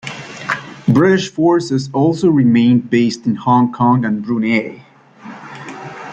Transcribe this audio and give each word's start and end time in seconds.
British 0.87 1.29
forces 1.31 1.91
also 1.93 2.27
remained 2.31 2.89
based 2.89 3.27
in 3.27 3.35
Hong 3.35 3.71
Kong 3.71 4.03
and 4.03 4.23
Brunei. 4.23 4.83